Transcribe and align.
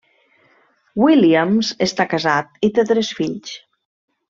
Williams 1.01 1.69
està 1.87 2.07
casat 2.15 2.59
i 2.69 2.73
té 2.79 2.87
tres 2.95 3.13
fills. 3.21 3.55